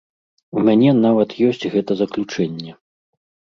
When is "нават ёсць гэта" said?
1.05-2.01